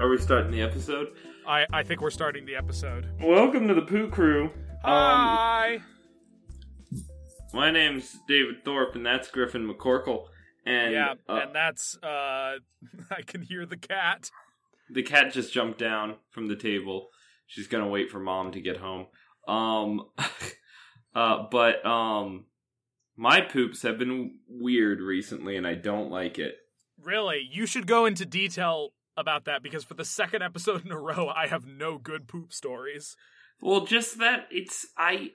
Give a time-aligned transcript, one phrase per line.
[0.00, 1.08] Are we starting the episode?
[1.46, 3.06] I, I think we're starting the episode.
[3.20, 4.44] Welcome to the Poo Crew.
[4.44, 4.50] Um,
[4.82, 5.80] Hi.
[7.52, 10.24] my name's David Thorpe, and that's Griffin McCorkle.
[10.64, 12.06] And yeah, uh, and that's uh,
[13.10, 14.30] I can hear the cat.
[14.88, 17.08] the cat just jumped down from the table.
[17.46, 19.06] She's gonna wait for mom to get home.
[19.46, 20.06] Um,
[21.14, 22.46] uh, but um,
[23.18, 26.54] my poops have been weird recently, and I don't like it.
[26.98, 30.98] Really, you should go into detail about that because for the second episode in a
[30.98, 33.14] row, I have no good poop stories.
[33.60, 35.30] Well, just that it's I,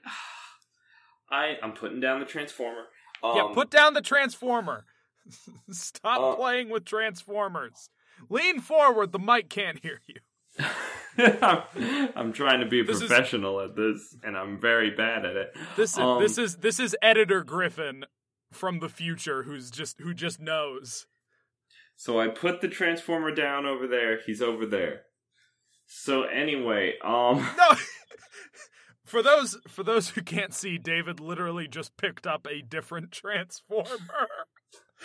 [1.30, 2.84] I I'm putting down the transformer.
[3.22, 4.84] Um, yeah, put down the transformer.
[5.70, 7.88] Stop Uh, playing with transformers.
[8.28, 9.12] Lean forward.
[9.12, 10.16] The mic can't hear you.
[11.18, 11.62] I'm,
[12.16, 15.36] I'm trying to be a This is- professional at this, and I'm very bad at
[15.36, 15.56] it.
[15.76, 18.04] This is Um, this is this is editor Griffin
[18.52, 21.06] from the future who's just who just knows.
[21.96, 24.20] So I put the transformer down over there.
[24.24, 25.02] He's over there.
[25.86, 27.76] So anyway, um, No.
[29.04, 33.86] for those for those who can't see, David literally just picked up a different transformer.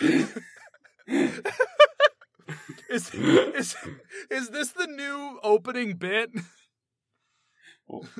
[2.88, 3.76] is is
[4.30, 6.30] is this the new opening bit?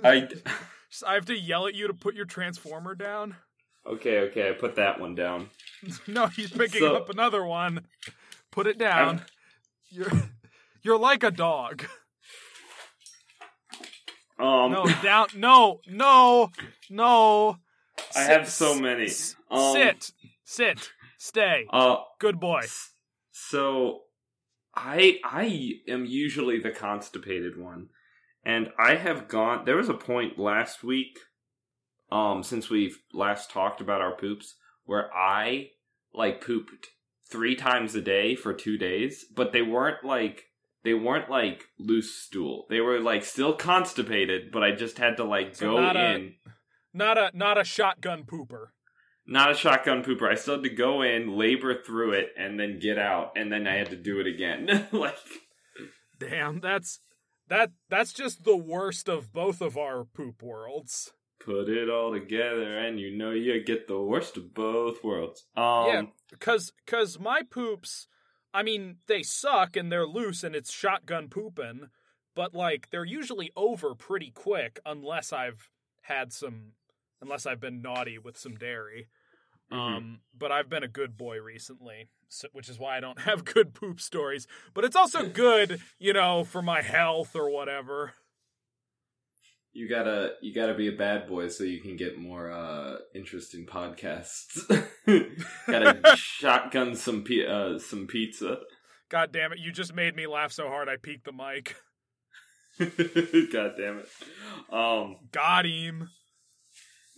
[0.05, 0.29] I
[1.07, 3.37] I have to yell at you to put your transformer down.
[3.87, 4.49] okay, okay.
[4.51, 5.51] I put that one down.
[6.07, 7.87] No, he's picking So- up another one.
[8.53, 9.23] Put it down.
[9.91, 10.13] You're
[10.83, 11.85] you're like a dog.
[14.39, 15.27] Um, No, down.
[15.35, 16.51] No, no,
[16.91, 17.57] no.
[18.15, 19.09] I have so many.
[19.51, 20.13] Um, sit,
[20.45, 21.67] sit, stay.
[21.71, 22.63] Uh, Good boy.
[23.31, 24.03] So
[24.75, 27.89] I I am usually the constipated one.
[28.45, 31.19] And I have gone there was a point last week
[32.11, 35.71] um since we've last talked about our poops where I
[36.13, 36.89] like pooped
[37.33, 40.45] 3 times a day for 2 days, but they weren't like
[40.85, 42.67] they weren't like loose stool.
[42.69, 46.15] They were like still constipated, but I just had to like So go not a-
[46.15, 46.35] in
[46.93, 48.69] Not a not a shotgun pooper.
[49.27, 50.29] not a shotgun pooper.
[50.31, 53.67] I still had to go in, labor through it, and then get out, and then
[53.67, 54.89] I had to do it again.
[54.93, 55.17] like
[56.19, 57.01] Damn, that's
[57.49, 61.13] that that's just the worst of both of our poop worlds.
[61.45, 65.45] Put it all together, and you know you get the worst of both worlds.
[65.57, 66.03] Um, Yeah.
[66.39, 68.09] Cause cause my poops,
[68.55, 71.89] I mean, they suck and they're loose and it's shotgun pooping,
[72.35, 75.69] but like they're usually over pretty quick unless I've
[76.03, 76.73] had some
[77.21, 79.09] unless I've been naughty with some dairy.
[79.71, 79.77] mhm.
[79.97, 83.45] Um, but I've been a good boy recently, so, which is why I don't have
[83.45, 84.47] good poop stories.
[84.75, 88.15] But it's also good, you know, for my health or whatever.
[89.73, 93.67] You gotta you gotta be a bad boy so you can get more uh interesting
[93.67, 94.59] podcasts.
[95.67, 98.59] gotta shotgun some pi- uh, some pizza.
[99.11, 99.59] God damn it!
[99.59, 101.77] You just made me laugh so hard I peaked the mic.
[102.79, 104.09] God damn it.
[104.73, 106.09] Um, Got him.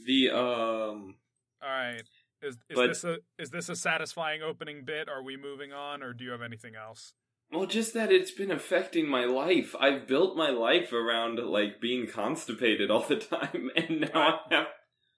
[0.05, 1.15] the um.
[1.63, 2.03] All right.
[2.43, 5.09] Is is But- this a is this a satisfying opening bit?
[5.09, 7.13] Are we moving on, or do you have anything else?
[7.55, 9.77] Well, just that it's been affecting my life.
[9.79, 14.67] I've built my life around like being constipated all the time, and now I have.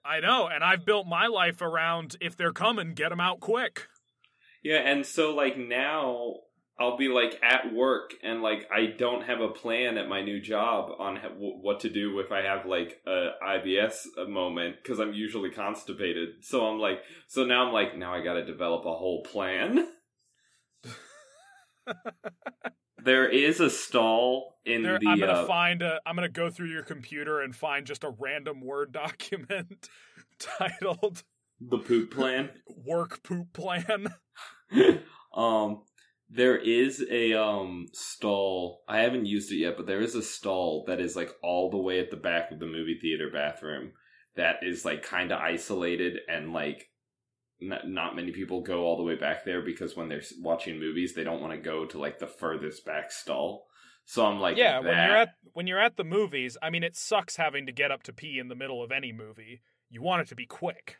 [0.05, 3.87] I know, and I've built my life around if they're coming, get them out quick.
[4.63, 6.35] Yeah, and so like now
[6.79, 10.39] I'll be like at work, and like I don't have a plan at my new
[10.39, 14.99] job on ha- w- what to do if I have like a IBS moment because
[14.99, 16.43] I'm usually constipated.
[16.43, 19.87] So I'm like, so now I'm like, now I got to develop a whole plan.
[23.03, 25.07] there is a stall in There, the.
[25.07, 25.99] I'm gonna uh, find a.
[26.05, 29.89] I'm gonna go through your computer and find just a random Word document
[30.39, 31.23] titled
[31.59, 32.49] the poop plan.
[32.67, 34.13] "Work Poop Plan."
[35.33, 35.81] um
[36.29, 40.83] there is a um stall i haven't used it yet but there is a stall
[40.87, 43.93] that is like all the way at the back of the movie theater bathroom
[44.35, 46.89] that is like kind of isolated and like
[47.59, 51.13] not, not many people go all the way back there because when they're watching movies
[51.13, 53.67] they don't want to go to like the furthest back stall
[54.05, 56.95] so i'm like yeah, when you're at when you're at the movies, I mean, it
[56.95, 59.61] sucks having to get up to pee in the middle of any movie.
[59.89, 60.97] You want it to be quick.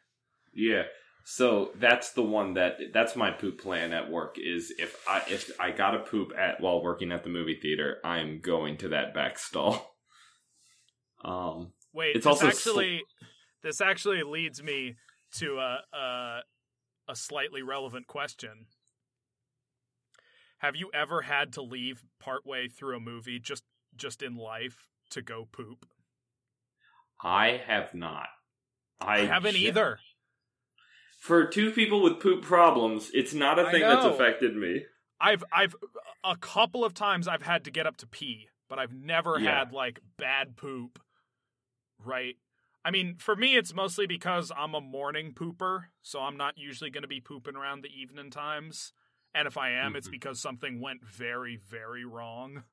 [0.53, 0.83] Yeah.
[1.23, 5.51] So that's the one that that's my poop plan at work is if I if
[5.57, 9.13] I got to poop at while working at the movie theater, I'm going to that
[9.13, 9.93] back stall.
[11.25, 13.03] Um Wait, It's this also sl- actually
[13.63, 14.97] this actually leads me
[15.39, 16.39] to a, a
[17.09, 18.65] a slightly relevant question.
[20.59, 23.63] Have you ever had to leave partway through a movie just
[23.95, 25.85] just in life to go poop?
[27.23, 28.27] I have not.
[28.99, 29.99] I, I haven't either.
[31.19, 34.85] For two people with poop problems, it's not a thing that's affected me.
[35.19, 35.75] I've I've
[36.23, 39.59] a couple of times I've had to get up to pee, but I've never Yeah.
[39.59, 40.99] had like bad poop.
[42.03, 42.35] Right?
[42.87, 46.89] I mean, for me it's mostly because I'm a morning pooper, so I'm not usually
[46.89, 48.93] going to be pooping around the evening times.
[49.35, 50.11] And if I am, it's Mhm.
[50.11, 52.63] because something went very very wrong.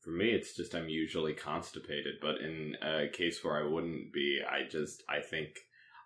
[0.00, 4.42] For me, it's just I'm usually constipated, but in a case where I wouldn't be,
[4.48, 5.58] I just I think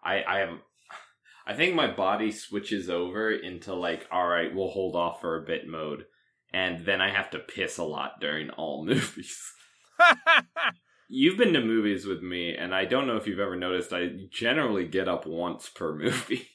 [0.02, 0.58] I I have
[1.46, 5.44] I think my body switches over into like all right, we'll hold off for a
[5.44, 6.06] bit mode,
[6.54, 9.52] and then I have to piss a lot during all movies.
[11.12, 13.92] You've been to movies with me, and I don't know if you've ever noticed.
[13.92, 16.48] I generally get up once per movie.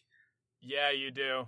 [0.61, 1.47] yeah, you do.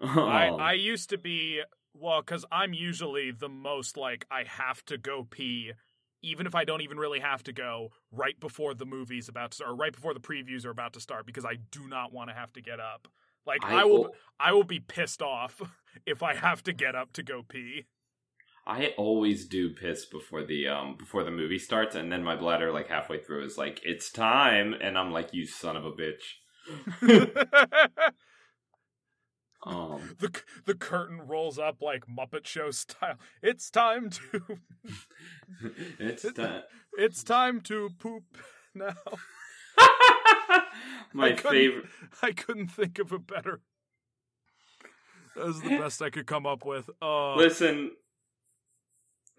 [0.00, 1.62] Um, I I used to be
[1.94, 5.72] well cuz I'm usually the most like I have to go pee
[6.22, 9.56] even if I don't even really have to go right before the movie's about to
[9.56, 12.30] start or right before the previews are about to start because I do not want
[12.30, 13.08] to have to get up.
[13.44, 15.60] Like I, will I will be pissed off
[16.06, 17.86] if I have to get up to go pee.
[18.66, 22.72] I always do piss before the um before the movie starts, and then my bladder
[22.72, 26.36] like halfway through is like it's time, and I'm like you son of a bitch.
[29.64, 30.30] Um, the
[30.66, 33.14] the curtain rolls up like Muppet Show style.
[33.42, 34.58] It's time to
[36.00, 36.62] it's time.
[36.94, 38.24] it's time to poop
[38.74, 38.94] now.
[41.12, 41.84] my I favorite.
[42.22, 43.60] I couldn't think of a better.
[45.36, 46.90] That was the best I could come up with.
[47.00, 47.92] Uh, Listen,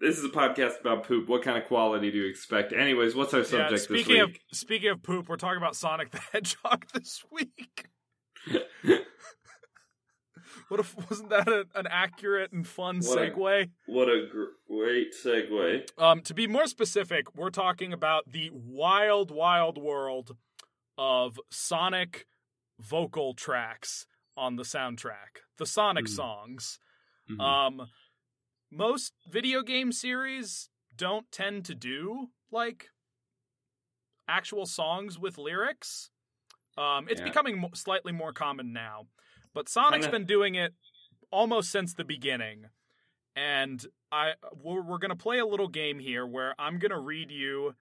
[0.00, 1.28] this is a podcast about poop.
[1.28, 2.72] What kind of quality do you expect?
[2.72, 4.40] Anyways, what's our yeah, subject this speaking of week?
[4.52, 7.86] speaking of poop, we're talking about Sonic the Hedgehog this week.
[10.68, 13.70] What if wasn't that a, an accurate and fun What a- segue?
[13.86, 14.44] what a gr-
[14.74, 15.86] great segue.
[15.98, 20.36] Um, to be more specific, we're talking about the wild, wild world
[20.96, 22.26] of Sonic
[22.80, 24.06] vocal tracks
[24.36, 26.14] on the soundtrack, the Sonic Hmm.
[26.14, 26.78] songs.
[27.30, 27.40] Mhm.
[27.40, 27.88] Um,
[28.74, 32.88] most video game series don't tend to do like
[34.28, 36.10] actual songs with lyrics.
[36.76, 37.26] Um, it's Yeah.
[37.26, 39.08] becoming mo- slightly more common now,
[39.52, 40.74] but Sonic's Kinda- been doing it
[41.30, 42.70] almost since the beginning.
[43.36, 47.76] And I we're, we're gonna play a little game here where I'm gonna read you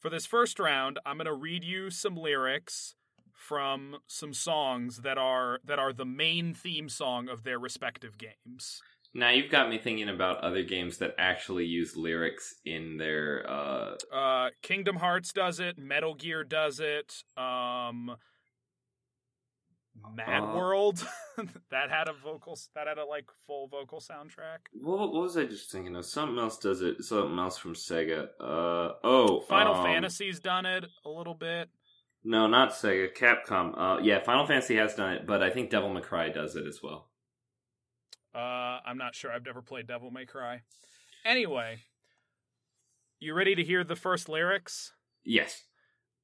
[0.00, 0.98] for this first round.
[1.04, 2.94] I'm gonna read you some lyrics
[3.32, 8.82] from some songs that are that are the main theme song of their respective games.
[9.16, 13.44] Now you've got me thinking about other games that actually use lyrics in their.
[13.48, 15.78] uh Uh, Kingdom Hearts does it.
[15.78, 17.22] Metal Gear does it.
[17.36, 18.16] Um,
[20.14, 21.06] Mad Uh, World
[21.70, 24.58] that had a vocal that had a like full vocal soundtrack.
[24.72, 26.04] What, what was I just thinking of?
[26.04, 27.02] Something else does it.
[27.02, 28.28] Something else from Sega.
[28.38, 29.40] Uh oh.
[29.48, 31.70] Final um, Fantasy's done it a little bit.
[32.24, 33.16] No, not Sega.
[33.16, 33.72] Capcom.
[33.76, 36.66] Uh, yeah, Final Fantasy has done it, but I think Devil May Cry does it
[36.66, 37.08] as well.
[38.36, 39.32] Uh, I'm not sure.
[39.32, 40.60] I've never played Devil May Cry.
[41.24, 41.78] Anyway,
[43.18, 44.92] you ready to hear the first lyrics?
[45.24, 45.64] Yes,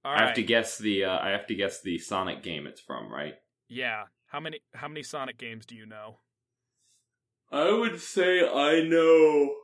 [0.04, 0.26] All I right.
[0.26, 1.04] have to guess the.
[1.04, 3.34] Uh, I have to guess the Sonic game it's from, right?
[3.68, 4.04] Yeah.
[4.26, 6.18] How many how many Sonic games do you know?
[7.50, 9.54] I would say I know.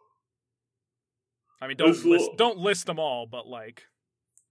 [1.60, 3.84] I mean, don't list will- don't list them all, but like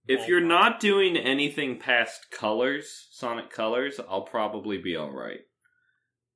[0.06, 0.46] If you're ballpark.
[0.46, 5.40] not doing anything past Colors, Sonic Colors, I'll probably be all right.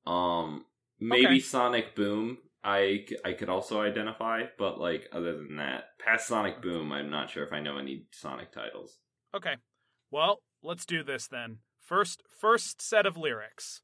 [0.05, 0.65] Um,
[1.03, 1.39] maybe Okay.
[1.39, 2.37] Sonic Boom.
[2.63, 7.29] I, I could also identify, but like other than that, past Sonic Boom, I'm not
[7.29, 8.97] sure if I know any Sonic titles.
[9.35, 9.55] Okay.
[10.11, 11.57] Well, let's do this then.
[11.79, 13.81] First first set of lyrics.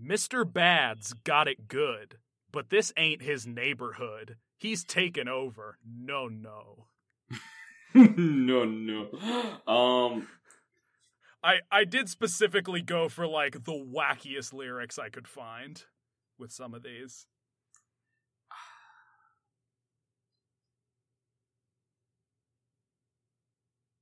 [0.00, 0.50] Mr.
[0.50, 2.18] Bad's got it good,
[2.52, 4.36] but this ain't his neighborhood.
[4.58, 5.78] He's taken over.
[5.84, 6.88] No, no.
[7.94, 9.08] no, no.
[9.66, 10.28] Um,
[11.42, 15.82] I I did specifically go for like the wackiest lyrics I could find
[16.38, 17.26] with some of these.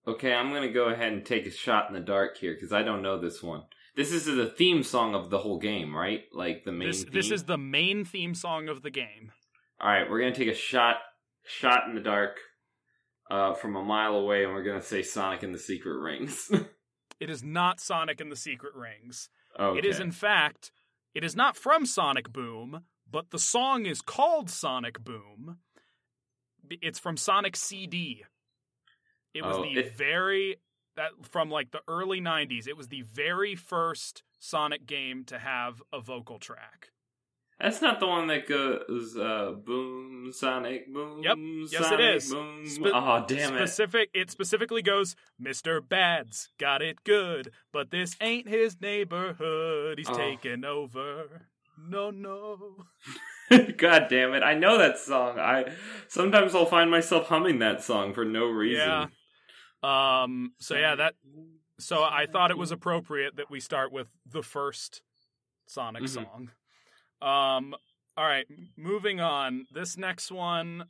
[0.07, 2.83] okay, I'm gonna go ahead and take a shot in the dark here because I
[2.83, 3.63] don't know this one.
[3.97, 6.25] This is the theme song of the whole game, right?
[6.33, 6.89] Like the main.
[6.89, 7.13] This theme?
[7.13, 9.33] this is the main theme song of the game.
[9.81, 10.97] All right, we're gonna take a shot,
[11.45, 12.39] shot in the dark,
[13.31, 16.51] uh, from a mile away, and we're gonna say Sonic and the Secret Rings.
[17.21, 19.29] It is not Sonic and the Secret Rings.
[19.59, 19.79] okay.
[19.79, 20.71] It is in fact
[21.15, 25.59] it is not from Sonic Boom, but the song is called Sonic Boom.
[26.69, 28.25] It's from Sonic CD.
[29.33, 30.57] It was Oh, the it- very
[30.97, 32.67] that from like the early 90s.
[32.67, 36.91] It was the very first Sonic game to have a vocal track.
[37.59, 41.23] That's not the one that goes uh, boom, Sonic, boom.
[41.23, 41.37] Yep.
[41.73, 42.33] Yes, it Sonic, is.
[42.35, 42.67] Boom.
[42.67, 43.59] Spe- oh, damn it!
[43.67, 45.81] Specific it specifically goes Mr.
[45.87, 49.97] Bad's got it good, but this ain't his neighborhood.
[49.99, 50.15] He's Oh.
[50.17, 51.49] taking over.
[51.79, 52.85] no, no.
[53.79, 54.43] God damn it!
[54.43, 55.39] I know that song.
[55.39, 55.73] I
[56.09, 58.87] sometimes I'll find myself humming that song for no reason.
[58.87, 59.07] Yeah.
[60.23, 60.53] Um.
[60.59, 61.15] So yeah, that.
[61.79, 65.01] So I thought it was appropriate that we start with the first
[65.67, 66.09] Sonic Mhm.
[66.09, 66.51] song.
[67.23, 67.75] Um.
[68.17, 68.47] All right.
[68.77, 69.67] Moving on.
[69.73, 70.85] This next one.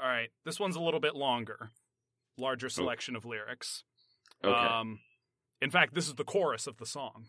[0.00, 0.30] All right.
[0.44, 1.70] This one's a little bit longer.
[2.36, 3.84] Larger selection of lyrics.
[4.44, 4.52] Okay.
[4.52, 4.98] Um,
[5.60, 7.26] in fact, this is the chorus of the song.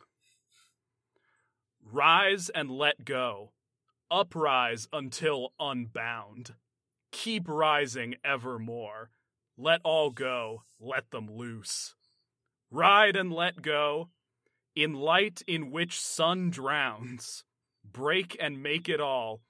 [1.84, 3.52] Rise and let go.
[4.10, 6.56] Uprise until unbound.
[7.12, 9.12] Keep rising evermore.
[9.58, 10.64] Let all go.
[10.80, 11.94] Let them loose.
[12.72, 14.10] Ride and let go.
[14.76, 17.44] In light in which sun drowns.
[17.94, 19.42] Break and make it all.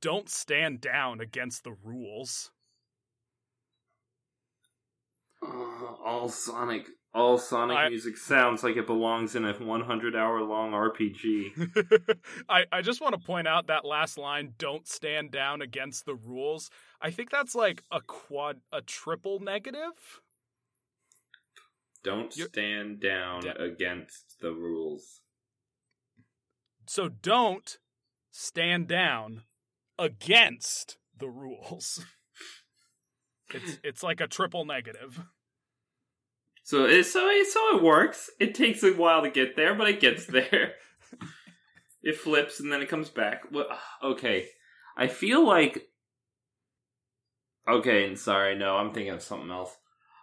[0.00, 2.50] Don't stand down against the rules.
[5.42, 5.48] Uh,
[6.04, 10.72] all Sonic, all Sonic I- music sounds like it belongs in a 100 hour long
[10.72, 12.18] RPG.
[12.48, 16.14] I, I just want to point out that last line, don't stand down against the
[16.14, 16.70] rules.
[17.00, 20.20] I think that's like a quad a triple negative.
[22.04, 25.19] Don't You're- stand down Da- against the rules.
[26.90, 27.78] So don't
[28.32, 29.42] stand down
[29.96, 32.04] against the rules.
[33.52, 35.24] It's it's like a triple negative.
[36.62, 38.30] So it so it so it works.
[38.38, 40.74] It takes a while to get there, but it gets there.
[42.00, 43.42] it flips and then it comes back.
[43.50, 43.66] Well,
[44.04, 44.46] okay,
[44.96, 45.88] I feel like.
[47.68, 49.76] Okay, and sorry, no, I'm thinking of something else.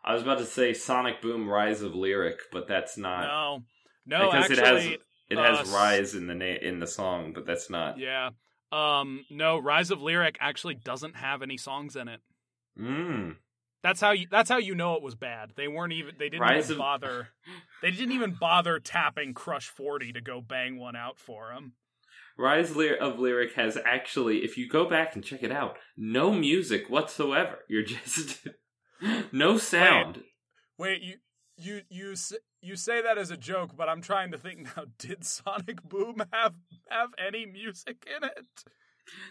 [0.06, 3.64] I was about to say Sonic Boom: Rise of Lyric, but that's not No.
[4.06, 7.70] No, because actually it has uh, Rise in the na- in the song, but that's
[7.70, 7.98] not.
[8.00, 8.30] Yeah.
[8.72, 12.20] Um no, Rise of Lyric actually doesn't have any songs in it.
[12.80, 13.36] Mm.
[13.84, 15.54] That's how you that's how you know it was bad.
[15.56, 17.30] They weren't even they didn't Rise even of- bother
[17.82, 21.74] they didn't even bother tapping Crush 40 to go bang one out for him.
[22.38, 26.88] Rise of Lyric has actually, if you go back and check it out, no music
[26.88, 27.60] whatsoever.
[27.68, 28.48] You're just
[29.32, 30.22] no sound.
[30.78, 31.16] Wait, you
[31.58, 32.16] you you
[32.62, 34.86] you say that as a joke, but I'm trying to think now.
[34.98, 36.56] Did Sonic Boom have
[36.90, 38.64] have any music in it?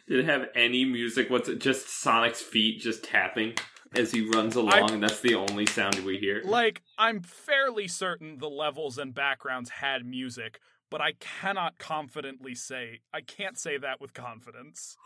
[0.09, 1.30] Did it have any music?
[1.30, 1.61] What's it?
[1.61, 3.54] Just Sonic's feet just tapping
[3.95, 6.42] as he runs along, and that's the only sound we hear.
[6.45, 13.00] Like, I'm fairly certain the levels and backgrounds had music, but I cannot confidently say
[13.12, 14.97] I can't say that with confidence.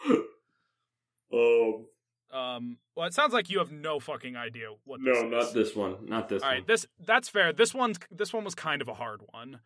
[1.32, 1.86] Oh
[2.32, 5.00] Um, well, it sounds like you have no fucking idea what.
[5.00, 5.30] no, this is.
[5.30, 5.96] No, not this one.
[6.06, 6.56] Not this All one.
[6.58, 7.52] right, this that's fair.
[7.52, 9.60] This one's this one was kind of a hard one.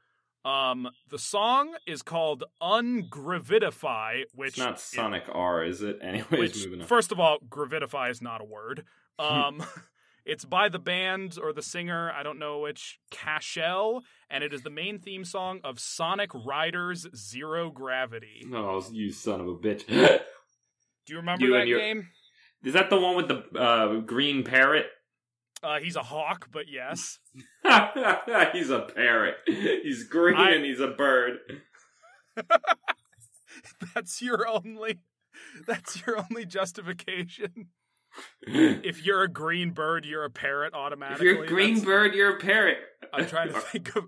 [0.47, 5.99] Um, the song is called "Ungravitify," which it's not Sonic R, is it?
[6.03, 6.87] Anyways, which moving on.
[6.87, 8.85] first of all, gravitify is not a word.
[9.17, 9.65] Um,
[10.25, 14.63] it's by the band or the singer, I don't know which, Cashell, and it is
[14.63, 18.45] the main theme song of Sonic Riders Zero Gravity.
[18.53, 19.87] oh, you son of a bitch!
[19.87, 22.09] Do you remember You that your- game?
[22.65, 24.87] Is that the one with the uh, green parrot?
[25.63, 27.21] Uh, he's a hawk, but yes.
[28.53, 29.37] he's a parrot.
[29.47, 31.39] He's green I- and he's a bird.
[33.95, 34.99] that's your only.
[35.67, 37.69] That's your only justification.
[38.43, 41.29] If you're a green bird, you're a parrot automatically.
[41.29, 42.79] if you're a green That's- bird, you're a parrot.
[43.13, 44.05] I'm trying to think of.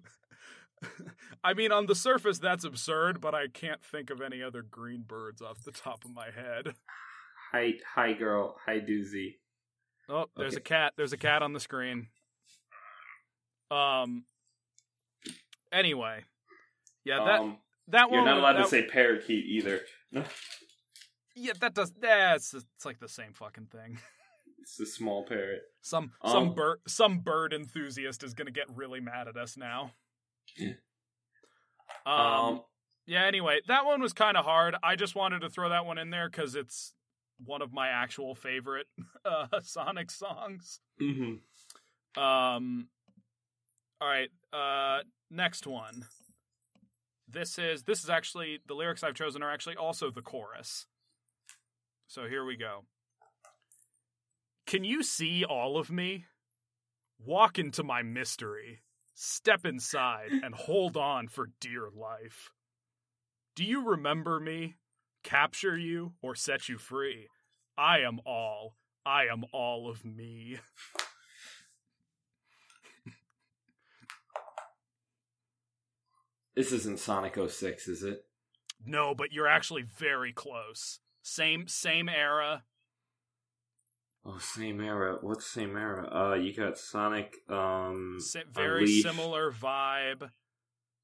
[1.43, 5.05] I mean, on the surface, that's absurd, but I can't think of any other green
[5.07, 6.75] birds off the top of my head.
[7.57, 8.55] Hi, hi, girl.
[8.67, 9.37] Hi, doozy.
[10.11, 10.61] Oh, there's Okay.
[10.61, 10.93] a cat.
[10.99, 12.09] There's a cat on the screen.
[13.71, 14.27] Um.
[15.73, 16.25] Anyway,
[17.05, 17.57] yeah that um,
[17.89, 18.19] that one.
[18.19, 19.81] you're not allowed that, to say parakeet either.
[21.35, 21.93] Yeah, that does.
[21.99, 23.99] That's it's like the same fucking thing.
[24.61, 25.63] It's a small parrot.
[25.81, 29.93] Some Um, some bird some bird enthusiast is gonna get really mad at us now.
[32.05, 32.65] um, Um,
[33.07, 34.77] Yeah, anyway, that one was kind of hard.
[34.83, 36.93] I just wanted to throw that one in there because it's
[37.45, 38.87] one of my actual favorite
[39.25, 40.81] uh, Sonic songs.
[41.01, 41.41] mhm.
[42.17, 42.89] Um,
[44.01, 46.05] all right, uh, next one.
[47.29, 50.87] This is this is actually the lyrics I've chosen are actually also the chorus.
[52.07, 52.85] So here we go.
[54.67, 56.25] Can you see all of me?
[57.19, 58.83] Walk into my mystery.
[59.15, 62.51] Step inside and hold on for dear life.
[63.55, 64.77] Do you remember me?
[65.27, 67.27] Capture you or set you free?
[67.77, 68.77] I am all.
[69.05, 70.59] I am all of me.
[76.55, 78.25] This isn't Sonic 06, is it?
[78.85, 81.01] No, but you're actually very close.
[81.23, 82.63] Same same era.
[84.25, 85.19] Oh, same era.
[85.21, 86.09] What's same era?
[86.09, 87.37] Uh, you got Sonic.
[87.49, 88.21] Um,
[88.55, 89.03] very Unleashed.
[89.03, 90.31] similar vibe.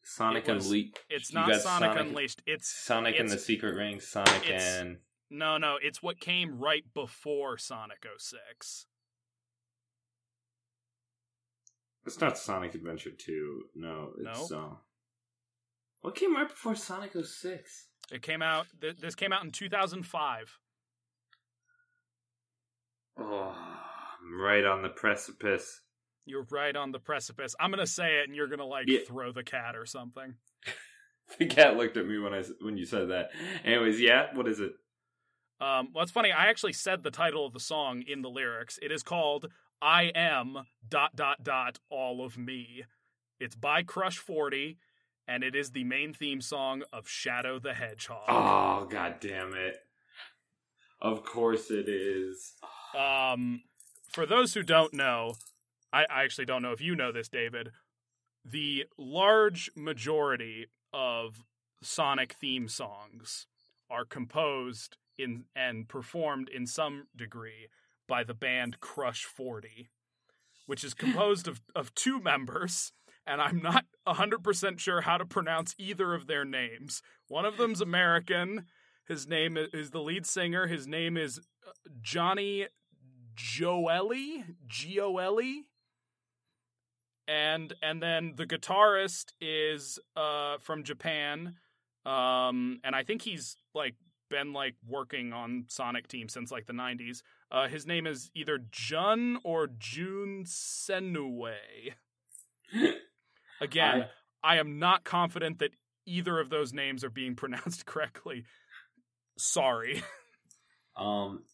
[0.02, 0.98] Sonic It was- Unleashed.
[1.08, 2.42] It's not Sonic, Sonic- Unleashed.
[2.46, 4.00] It's Sonic and the Secret Ring.
[4.00, 4.98] Sonic and
[5.30, 5.78] no, no.
[5.80, 8.86] It's what came right before Sonic 06.
[12.04, 13.68] it's not Sonic Adventure Two.
[13.74, 14.58] No, it's No?
[14.58, 14.76] uh,
[16.00, 17.86] what came right before Sonic 06?
[18.10, 18.66] It came out.
[18.80, 20.58] Th- this came out in 2005.
[23.16, 23.54] Oh,
[24.20, 25.82] I'm right on the precipice.
[26.24, 27.54] You're right on the precipice.
[27.58, 29.00] I'm gonna say it, and you're gonna like Yeah.
[29.06, 30.34] throw the cat or something.
[31.38, 33.30] The cat looked at me when I when you said that.
[33.64, 34.34] Anyways, yeah.
[34.34, 34.72] What is it?
[35.60, 36.30] Um, well, it's funny.
[36.30, 38.78] I actually said the title of the song in the lyrics.
[38.82, 39.46] It is called
[39.80, 42.84] "I Am Dot Dot Dot All of Me."
[43.40, 44.76] It's by Crush Forty,
[45.26, 48.24] and it is the main theme song of Shadow the Hedgehog.
[48.28, 49.76] Oh, god damn it!
[51.00, 52.54] Of course it is.
[52.98, 53.62] Um,
[54.12, 55.36] for those who don't know,
[55.92, 57.70] I, I actually don't know if you know this, David.
[58.44, 61.44] The large majority of
[61.82, 63.46] Sonic theme songs
[63.90, 67.68] are composed in and performed in some degree
[68.08, 69.88] by the band Crush 40,
[70.66, 72.92] which is composed of, of two members,
[73.26, 77.02] and I'm not 100% sure how to pronounce either of their names.
[77.28, 78.66] One of them's American.
[79.06, 80.66] His name is, the lead singer.
[80.66, 82.66] His name is uh, Johnny
[83.36, 85.62] Joeli, Gioeli,
[87.28, 91.56] and and then the guitarist is uh from Japan,
[92.04, 93.94] um, and I think he's like
[94.30, 97.22] been like working on Sonic Team since like the '90s.
[97.50, 101.52] Uh, his name is either Jun or Jun Senoue.
[103.60, 104.06] Again,
[104.42, 105.72] I am not confident that
[106.06, 108.44] either of those names are being pronounced correctly.
[109.38, 110.02] Sorry.
[110.94, 111.44] Um,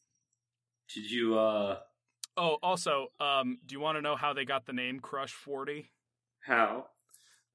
[0.92, 1.79] did you uh
[2.38, 5.90] Oh, also, um, do you want to know how they got the name Crush Forty?
[6.40, 6.87] how?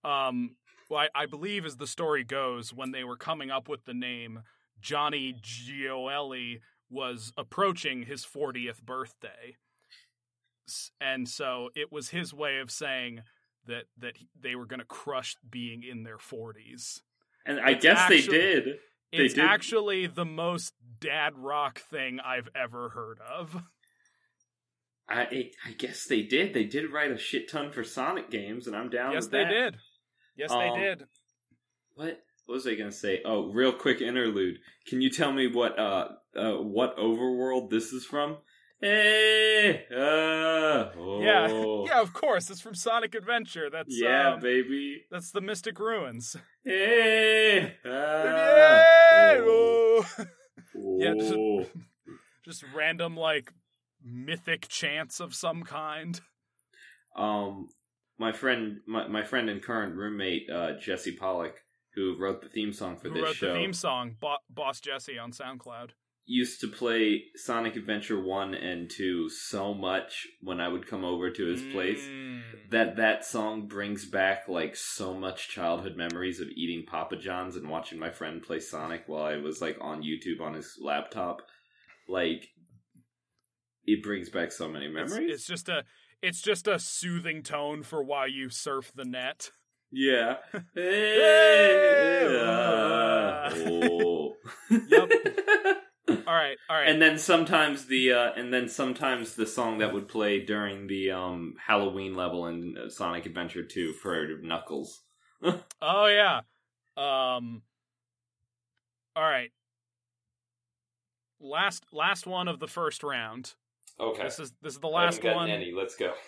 [0.04, 0.58] Um,
[0.90, 3.94] well, I, I believe as the story goes, when they were coming up with the
[3.94, 4.42] name,
[4.82, 9.56] Johnny Gioeli was approaching his 40th birthday.
[11.02, 13.22] And so it was his way of saying
[13.66, 17.00] that that they were going to crush being in their 40s.
[17.46, 18.66] And I It's guess actually- they did.
[19.14, 23.56] They It's did- actually the most dad rock thing I've ever heard of.
[25.10, 26.54] I it, I guess they did.
[26.54, 29.14] They did write a shit ton for Sonic games, and I'm down.
[29.14, 29.50] yes, they that.
[29.50, 29.76] did.
[30.36, 31.04] Yes, Um, they did.
[31.96, 32.20] What?
[32.46, 33.22] What was I gonna say?
[33.24, 34.58] Oh, real quick interlude.
[34.88, 38.38] Can you tell me what uh uh what overworld this is from?
[38.82, 41.86] Hey, uh, Yeah, oh.
[41.88, 42.50] yeah, of course.
[42.50, 43.70] It's from Sonic Adventure.
[43.72, 45.04] That's yeah, um, baby.
[45.10, 46.36] That's the Mystic Ruins.
[46.66, 50.26] Hey, uh, Yeah, oh, oh.
[50.98, 51.66] Yeah, just- oh.
[52.44, 53.54] Just random like
[54.04, 56.20] mythic chants of some kind.
[57.16, 57.68] um,
[58.20, 61.56] my friend, my my friend and current roommate, uh, Jesse Pollock,
[61.96, 64.16] who wrote the theme song for Who this wrote show, the theme song?
[64.20, 65.92] Bo- Boss Jesse on SoundCloud.
[66.26, 71.30] used to play Sonic Adventure 1 and 2 so much when I would come over
[71.30, 72.42] to his place Mm.
[72.70, 77.68] that that song brings back like so much childhood memories of eating Papa John's and
[77.70, 81.42] watching my friend play Sonic while I was like on YouTube on his laptop.
[82.08, 82.48] Like
[83.86, 85.32] it brings back so many memories.
[85.32, 85.84] it's just a
[86.22, 89.52] it's just a soothing tone for why you surf the net.
[89.92, 90.38] yeah.
[90.76, 92.42] Hey!
[92.46, 94.36] Ah, oh.
[94.70, 95.12] Yep.
[96.28, 96.88] All right, all right.
[96.90, 101.12] and then sometimes the uh, and then sometimes the song that would play during the
[101.12, 105.02] um, Halloween level in uh, Sonic Adventure 2 for Knuckles.
[105.82, 106.42] oh yeah.
[106.98, 107.62] Um.
[109.16, 109.52] All right.
[111.40, 113.54] Last last one of the first round.
[114.00, 114.24] Okay.
[114.24, 115.50] This is this is the last one.
[115.50, 115.72] Any.
[115.76, 116.14] Let's go.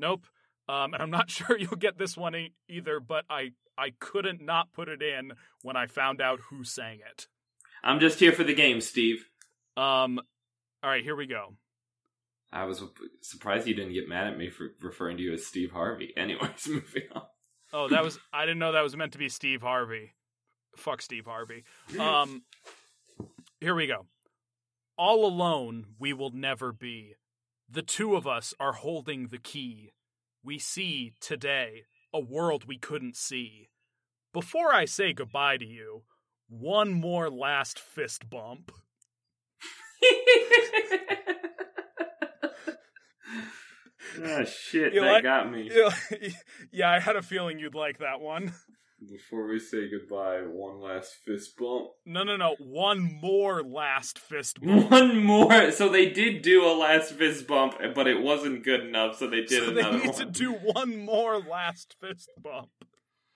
[0.00, 0.26] Nope.
[0.68, 4.40] Um, and I'm not sure you'll get this one e- either, but I I couldn't
[4.40, 7.26] not put it in when I found out who sang it.
[7.82, 9.28] I'm just here for the game, Steve.
[9.76, 10.20] Um,
[10.82, 11.54] all right, here we go.
[12.52, 12.82] I was
[13.22, 16.12] surprised you didn't get mad at me for referring to you as Steve Harvey.
[16.16, 17.22] Anyways, moving on.
[17.72, 20.14] Oh, that was I didn't know that was meant to be Steve Harvey.
[20.76, 21.64] Fuck Steve Harvey.
[21.98, 22.42] Um,
[23.60, 24.06] here we go.
[24.98, 27.14] All alone we will never be.
[27.70, 29.92] The two of us are holding the key.
[30.42, 33.68] We see today a world we couldn't see.
[34.32, 36.02] Before I say goodbye to you,
[36.48, 38.72] one more last fist bump.
[44.24, 45.70] ah, shit, You that like- got me.
[46.72, 48.52] Yeah, I had a feeling you'd like that one.
[49.06, 51.90] Before we say goodbye, one last fist bump.
[52.04, 52.56] No, no, no.
[52.58, 54.90] One more last fist bump.
[54.90, 55.70] One more.
[55.70, 59.42] So they did do a last fist bump, but it wasn't good enough, so they
[59.42, 60.14] did so they need one.
[60.14, 62.70] to do one more last fist bump.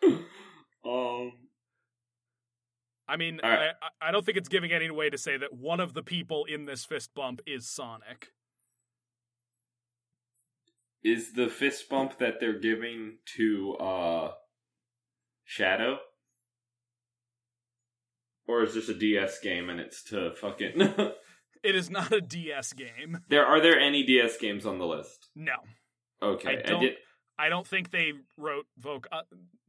[0.84, 1.34] Um.
[3.06, 3.70] I mean, right.
[3.80, 6.44] I, I don't think it's giving any way to say that one of the people
[6.44, 8.32] in this fist bump is Sonic.
[11.04, 14.32] Is the fist bump that they're giving to uh
[15.52, 15.98] Shadow?
[18.48, 20.80] Or is this a DS game and it's to fucking
[21.62, 23.18] It is not a DS game.
[23.28, 25.28] There are there any DS games on the list?
[25.36, 25.52] No,
[26.22, 26.56] Okay.
[26.58, 26.94] I don't- did
[27.38, 29.10] I don't think they wrote vocal.
[29.12, 29.22] Uh,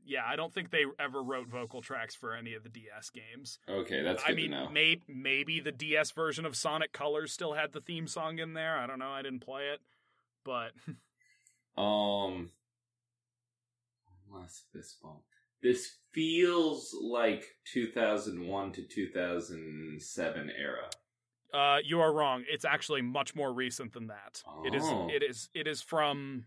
[0.06, 3.60] yeah, I don't think they ever wrote vocal tracks for any of the DS games.
[3.68, 7.74] Okay, that's good I mean, may, maybe the DS version of Sonic Colors still had
[7.74, 8.78] the theme song in there.
[8.78, 9.12] I don't know.
[9.12, 9.82] I didn't play it,
[10.46, 10.72] but
[11.82, 12.52] Um
[14.32, 15.22] last fist bump.
[15.64, 20.90] This feels like 2001 to 2007 era.
[21.54, 22.44] uh, you are wrong.
[22.50, 24.44] It's actually much more recent than that.
[24.66, 24.84] It is.
[24.86, 25.08] Oh.
[25.10, 25.50] It is.
[25.54, 26.46] It is from.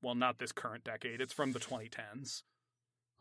[0.00, 1.20] Well, not this current decade.
[1.20, 2.42] It's from the 2010s.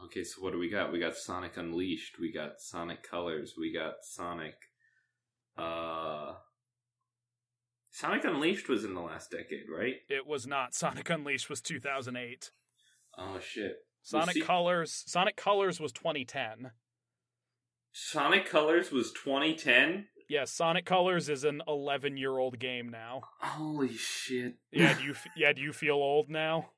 [0.05, 0.91] Okay, so what do we got?
[0.91, 4.55] We got Sonic Unleashed, we got Sonic Colors, we got Sonic
[5.57, 6.33] uh
[7.91, 9.95] Sonic Unleashed was in the last decade, right?
[10.09, 10.73] It was not.
[10.73, 12.49] Sonic Unleashed was 2008.
[13.17, 13.75] Oh shit.
[14.03, 15.03] Sonic see- Colors.
[15.07, 16.71] Sonic Colors was 2010.
[17.93, 20.07] Sonic Colors was 2010?
[20.29, 23.21] Yes, Sonic Colors is an 11 year old game now.
[23.41, 24.55] Holy shit.
[24.71, 26.69] Yeah, do you f- yeah do you feel old now?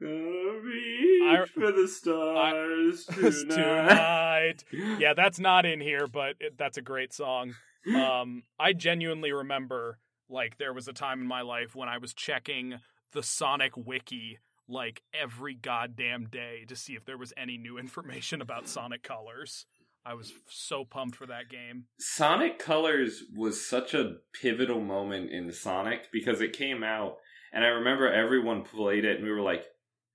[0.00, 3.04] Gonna reach I- for the stars
[3.44, 4.64] tonight.
[4.64, 4.64] Tonight.
[4.98, 7.54] Yeah, that's not in here, but it, that's a great song.
[7.94, 9.98] Um, I genuinely remember
[10.30, 12.76] like there was a time in my life when I was checking
[13.12, 14.38] the Sonic wiki
[14.70, 19.66] like every goddamn day to see if there was any new information about Sonic Colors.
[20.04, 21.84] I was so pumped for that game.
[21.98, 27.16] Sonic Colors was such a pivotal moment in Sonic because it came out,
[27.52, 29.64] and I remember everyone played it, and we were like,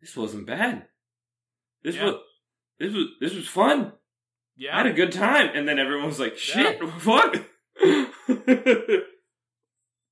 [0.01, 0.87] "This wasn't bad.
[1.83, 2.05] This Yeah.
[2.05, 2.15] was
[2.79, 3.93] this was this was fun.
[4.57, 7.45] Yeah, I had a good time." And then everyone was like, "Shit, what?"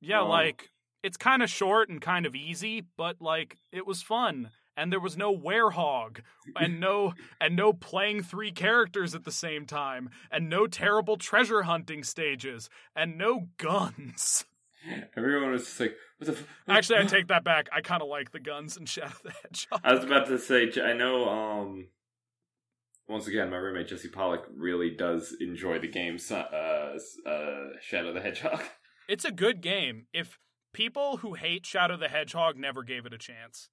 [0.06, 0.70] Yeah, Um, like
[1.04, 4.52] it's kind of short and kind of easy, but like it was fun.
[4.76, 6.22] And there was no werehog
[6.56, 11.64] and no and no playing three characters at the same time and no terrible treasure
[11.64, 14.46] hunting stages and no guns.
[15.18, 16.48] everyone was just like, "What the?" F-?
[16.68, 17.70] Actually, I take that back.
[17.72, 19.82] I kind of like the guns in Shadow the Hedgehog.
[19.84, 21.30] I was about to say, I know.
[21.30, 21.88] Um,
[23.08, 26.18] once again, my roommate Jesse Pollock really does enjoy the game.
[26.32, 26.98] Uh, uh,
[27.82, 28.62] Shadow the Hedgehog.
[29.08, 30.08] It's a good game.
[30.14, 30.40] If
[30.74, 33.70] people who hate Shadow the Hedgehog never gave it a chance.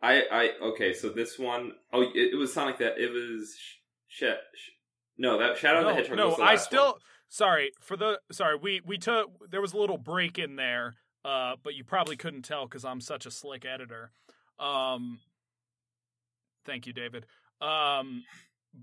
[0.00, 3.76] I, I, okay, so this one, oh, it, it was Sonic that, it was, sh-
[4.08, 4.70] sh- sh-
[5.18, 7.00] no, that Shadow no, the Hedgehog no, I still one.
[7.28, 8.56] sorry for the sorry.
[8.56, 12.42] We we took there was a little break in there, uh, but you probably couldn't
[12.42, 14.10] tell because I'm such a slick editor.
[14.58, 15.20] Um,
[16.64, 17.26] thank you, David.
[17.60, 18.24] Um,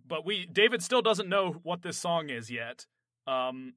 [0.07, 2.85] but we David still doesn't know what this song is yet.
[3.27, 3.73] Um,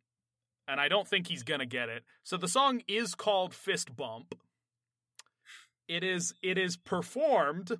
[0.66, 2.04] and I don't think he's gonna get it.
[2.22, 4.34] So the song is called Fist Bump.
[5.88, 7.78] It is it is performed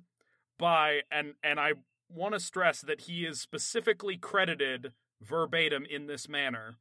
[0.57, 1.73] by and and I
[2.09, 6.75] want to stress that he is specifically credited verbatim in this manner.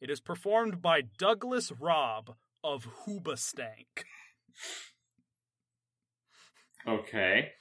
[0.00, 4.04] It is performed by Douglas Robb of Hoobastank.
[6.86, 7.52] Okay.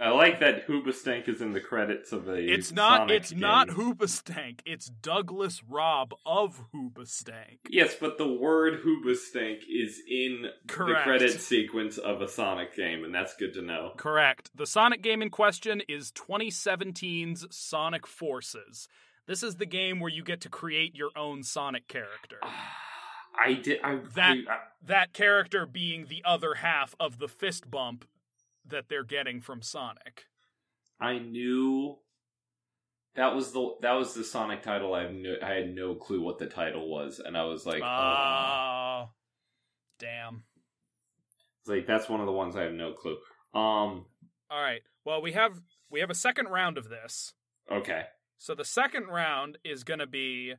[0.00, 3.68] I like that Hoobastank is in the credits of a It's not Sonic it's not
[3.68, 3.76] game.
[3.76, 4.60] Hoobastank.
[4.64, 7.58] It's Douglas Robb of Hoobastank.
[7.68, 11.00] Yes, but the word Hoobastank is in Correct.
[11.00, 13.92] the credit sequence of a Sonic game, and that's good to know.
[13.98, 14.50] Correct.
[14.54, 18.88] The Sonic game in question is 2017's Sonic Forces.
[19.26, 22.38] This is the game where you get to create your own Sonic character.
[22.42, 22.76] Ah,
[23.38, 23.80] I did.
[23.84, 28.06] I, That- I, That character being the other half of the fist bump
[28.70, 30.24] that they're getting from Sonic.
[31.00, 31.98] I knew
[33.14, 34.94] that was the that was the Sonic title.
[34.94, 37.82] I have no, I had no clue what the title was, and I was like,
[37.82, 39.10] oh.
[39.98, 40.44] damn.
[41.60, 43.16] It's like that's one of the ones I have no clue.
[43.54, 44.06] Um.
[44.50, 44.82] All right.
[45.04, 47.34] Well, we have we have a second round of this.
[47.70, 48.04] Okay.
[48.38, 50.54] So the second round is going to be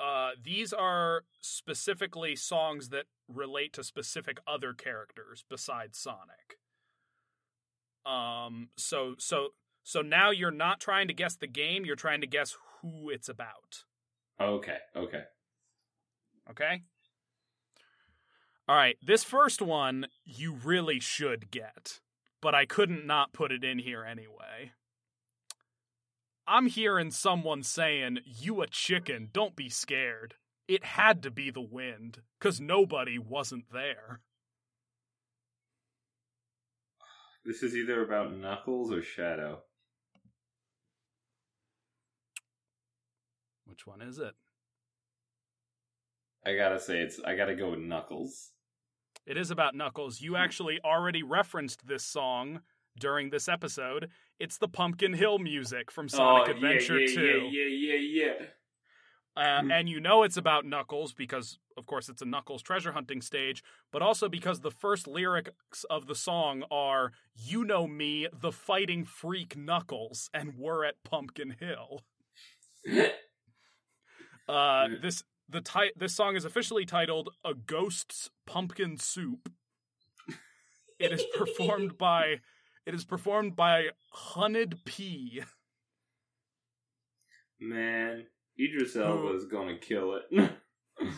[0.00, 6.58] uh these are specifically songs that relate to specific other characters besides Sonic.
[8.04, 9.48] Um so so
[9.84, 13.28] so now you're not trying to guess the game, you're trying to guess who it's
[13.28, 13.84] about.
[14.40, 14.78] Okay.
[14.96, 15.22] Okay.
[16.50, 16.82] Okay?
[18.68, 22.00] All right, this first one you really should get,
[22.40, 24.72] but I couldn't not put it in here anyway.
[26.46, 30.34] I'm hearing someone saying, You a chicken, don't be scared.
[30.68, 34.20] It had to be the wind, because nobody wasn't there.
[37.44, 39.62] This is either about Knuckles or Shadow.
[43.66, 44.34] Which one is it?
[46.44, 48.50] I gotta say, it's I gotta go with Knuckles.
[49.26, 50.20] It is about Knuckles.
[50.20, 52.60] You actually already referenced this song
[52.98, 54.10] during this episode.
[54.38, 57.22] It's the Pumpkin Hill music from Sonic oh, Adventure yeah, yeah, 2.
[57.22, 58.46] Yeah, yeah, yeah, yeah.
[59.34, 59.72] Uh, Mm.
[59.72, 63.64] and you know it's about Knuckles because, of course, it's a Knuckles treasure hunting stage,
[63.90, 69.04] but also because the first lyrics of the song are You know me, the fighting
[69.04, 72.02] freak Knuckles, and we're at Pumpkin Hill.
[74.48, 79.48] Uh, this the ti- this song is officially titled "A Ghost's Pumpkin Soup."
[80.98, 82.40] It is performed by
[82.84, 83.90] it is performed by
[84.34, 85.42] Hunnid-P.
[87.60, 88.26] Man,
[88.58, 90.50] Idris Elba is gonna kill it.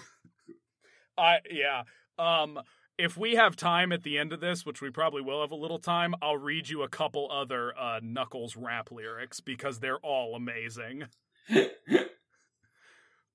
[1.19, 1.83] I yeah.
[2.19, 2.61] Um,
[2.97, 5.57] if we have time at the end of this, which we probably will have a
[5.57, 10.37] little time, I'll read you a couple other uh, Knuckles rap lyrics because they're all
[10.37, 11.05] amazing.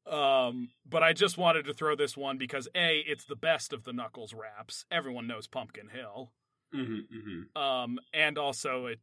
[0.10, 3.84] Um, but I just wanted to throw this one because a it's the best of
[3.84, 4.86] the Knuckles raps.
[4.90, 6.32] Everyone knows Pumpkin Hill.
[6.74, 7.62] Mhm, mhm.
[7.62, 9.00] Um, and also it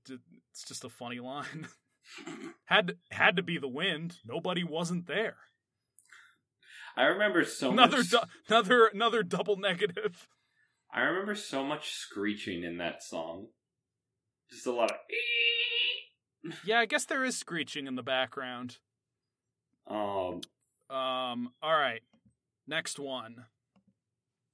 [0.50, 1.68] it's just a funny line.
[2.66, 4.16] Had had to be the wind.
[4.24, 5.36] Nobody wasn't there.
[6.96, 8.10] I remember so another much.
[8.10, 10.28] du- another another double negative.
[10.92, 13.48] I remember so much screeching in that song.
[14.50, 14.96] Just a lot of.
[16.64, 18.78] Yeah, I guess there is screeching in the background.
[19.88, 20.40] Um,
[20.88, 22.02] Um, all right.
[22.68, 23.46] Next one.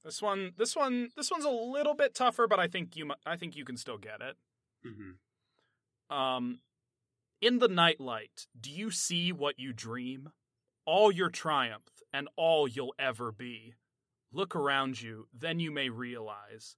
[0.04, 3.36] This one this one this one's a little bit tougher, but I think you I
[3.36, 4.36] think you can still get it.
[4.84, 6.14] mhm.
[6.14, 6.60] Um
[7.42, 10.30] in the nightlight, do you see what you dream?
[10.86, 13.74] All your triumph and all you'll ever be.
[14.32, 16.76] Look around you, then you may realize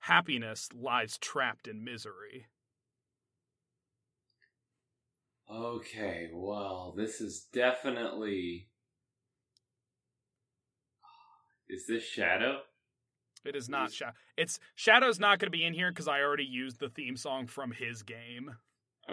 [0.00, 2.46] happiness lies trapped in misery.
[5.50, 8.68] Okay, well, this is definitely.
[11.68, 12.60] Is this Shadow?
[13.44, 14.12] It is not Shadow.
[14.36, 17.46] It's Shadow's not going to be in here because I already used the theme song
[17.46, 18.56] from his game.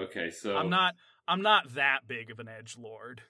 [0.03, 0.95] Okay, so I'm not.
[1.27, 3.21] I'm not that big of an edge lord.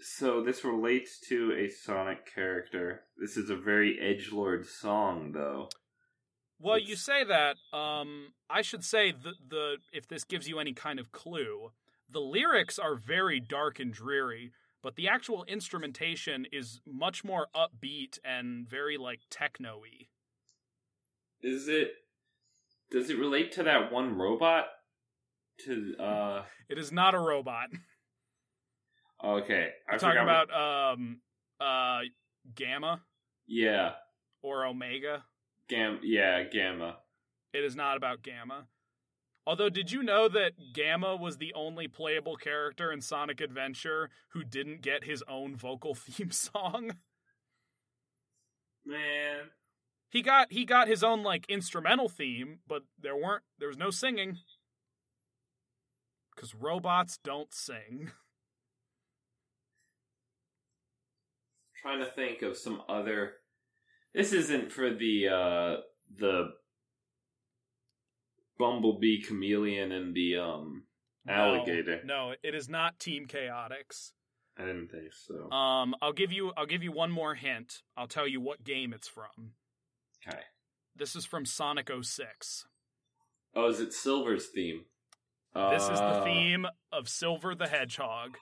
[0.00, 3.02] So this relates to a Sonic character.
[3.16, 5.68] This is a very edge lord song, though.
[6.58, 7.56] Well, It's- you say that.
[7.72, 11.72] Um, I should say the the if this gives you any kind of clue,
[12.08, 18.18] the lyrics are very dark and dreary, but the actual instrumentation is much more upbeat
[18.24, 20.08] and very like techno-y.
[21.40, 21.94] Is it?
[22.90, 24.66] Does it relate to that one robot?
[25.64, 26.42] To uh.
[26.68, 27.68] It is not a robot.
[29.24, 31.20] Okay, I I'm talking about um
[31.60, 32.00] uh
[32.54, 33.02] Gamma
[33.46, 33.92] Yeah,
[34.42, 35.24] or Omega.
[35.68, 36.00] Gam.
[36.02, 36.96] Yeah, Gamma.
[37.52, 38.66] It is not about Gamma.
[39.46, 44.44] Although, did you know that Gamma was the only playable character in Sonic Adventure who
[44.44, 46.92] didn't get his own vocal theme song?
[48.84, 49.50] Man,
[50.10, 53.90] He got he got his own like instrumental theme, but there weren't there was no
[53.90, 54.38] singing.
[56.36, 58.10] Cuz robots don't sing.
[61.82, 63.34] trying to think of some other.
[64.14, 65.76] This isn't for the uh
[66.16, 66.52] the
[68.58, 70.84] bumblebee chameleon and the um
[71.26, 72.00] No, alligator.
[72.04, 74.12] No, it is not Team Chaotix.
[74.56, 75.50] I didn't think so.
[75.50, 77.82] Um I'll give you I'll give you one more hint.
[77.96, 79.54] I'll tell you what game it's from.
[80.26, 80.40] Okay.
[80.94, 82.66] This is from Sonic 06.
[83.54, 84.84] Oh, is it Silver's theme?
[85.54, 88.38] This is the Uh, theme of Silver the Hedgehog.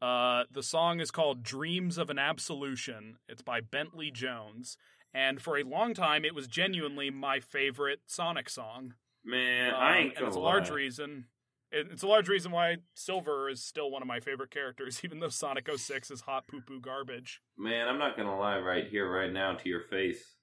[0.00, 3.18] Uh, the song is called Dreams of an Absolution.
[3.28, 4.76] It's by Bentley Jones.
[5.14, 8.94] And for a long time, it was genuinely my favorite Sonic song.
[9.24, 10.76] Man, Um, I ain't and gonna it's a large lie.
[10.76, 11.28] reason.
[11.70, 15.20] it- It's a large reason why Silver is still one of my favorite characters, even
[15.20, 17.40] though Sonic 06 is hot poo poo garbage.
[17.56, 20.34] Man, I'm not gonna lie right here, right now, to your face.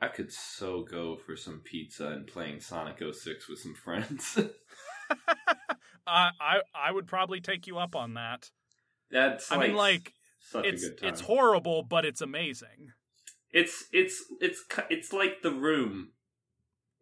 [0.00, 4.38] I could so go for some pizza and playing Sonic 06 with some friends.
[6.06, 8.50] I, I I would probably take you up on that.
[9.10, 10.12] That's I mean, like
[10.56, 11.08] it's a good time.
[11.08, 12.92] it's horrible, but it's amazing.
[13.50, 16.10] It's it's it's it's like the room,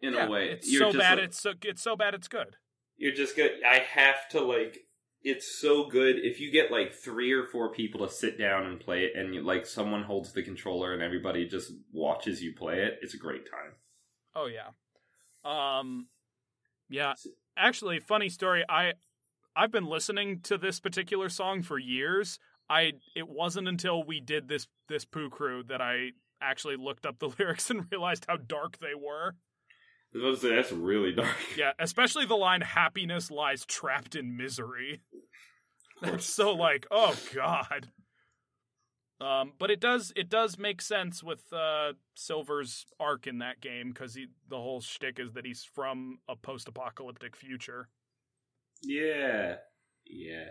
[0.01, 0.51] in Yeah, a way.
[0.51, 1.19] it's You're so bad.
[1.19, 2.15] like- it's so it's so bad.
[2.15, 2.57] It's good.
[2.97, 3.53] You're just good.
[3.69, 4.79] I have to like.
[5.25, 8.81] It's so good if you get like three or four people to sit down and
[8.81, 12.83] play it, and you, like someone holds the controller and everybody just watches you play
[12.83, 12.99] it.
[13.03, 13.75] It's a great time.
[14.35, 14.71] Oh yeah.
[15.45, 16.09] Um
[16.89, 17.15] yeah,
[17.57, 18.65] actually funny story.
[18.69, 18.95] I
[19.55, 22.39] I've been listening to this particular song for years.
[22.69, 27.19] I it wasn't until we did this this poo crew that I actually looked up
[27.19, 29.37] the lyrics and realized how dark they were.
[30.15, 31.37] I was about to say that's really dark.
[31.57, 35.01] Yeah, especially the line happiness lies trapped in misery.
[36.03, 37.89] That's so like, oh god.
[39.21, 43.93] Um, but it does it does make sense with uh, Silver's arc in that game
[43.93, 47.89] because the whole shtick is that he's from a post-apocalyptic future,
[48.83, 49.57] Yeah.
[50.05, 50.49] Yeah.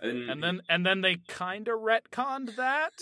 [0.00, 2.92] And, and then and then they kind of retconned that.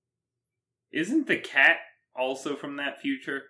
[0.92, 1.78] isn't the cat
[2.16, 3.44] also from that future?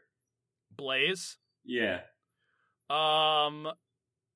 [0.77, 1.39] Blaze.
[1.65, 2.01] Yeah.
[2.91, 3.69] Um,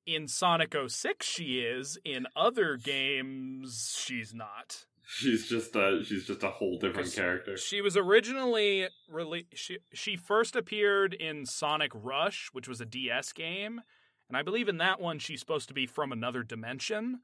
[0.05, 1.97] in Sonic 06 she is.
[2.03, 4.85] In other games, she's not.
[5.07, 7.57] She's just a she's just a whole different character.
[7.57, 13.33] She was originally rele- she she first appeared in Sonic Rush, which was a DS
[13.33, 13.81] game,
[14.27, 17.21] and I believe in that one she's supposed to be from another dimension.